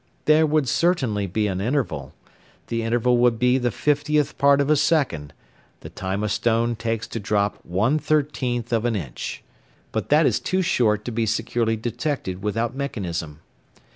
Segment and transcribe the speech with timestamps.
[0.25, 2.15] There would certainly be an interval:
[2.69, 5.31] the interval would be the fiftieth part of a second
[5.81, 9.43] (the time a stone takes to drop 1/13th of an inch),
[9.91, 13.41] but that is too short to be securely detected without mechanism.